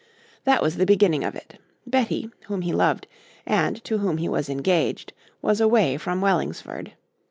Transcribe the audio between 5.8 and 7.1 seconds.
from Wellingsford.